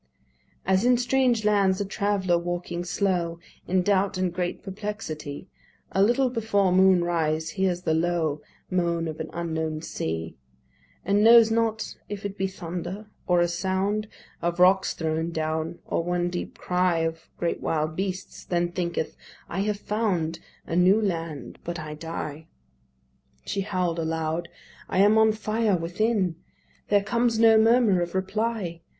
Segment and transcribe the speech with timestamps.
[0.65, 5.47] As in strange lands a traveller walking slow, In doubt and great perplexity,
[5.91, 8.41] A little before moon rise hears the low
[8.71, 10.39] Moan of an unknown sea;
[11.05, 14.07] And knows not if it be thunder, or a sound
[14.41, 19.15] Of rocks thrown down, or one deep cry Of great wild beasts; then thinketh,
[19.47, 22.47] "I have found A new land, but I die."
[23.45, 24.49] She howl'd aloud,
[24.89, 26.37] "I am on fire within.
[26.87, 28.81] There comes no murmur of reply.